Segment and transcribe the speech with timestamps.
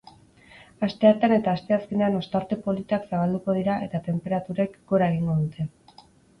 [0.87, 5.71] Asteartean eta asteazkenean ostarte politak zabalduko dira eta tenperaturek gora egingo dute.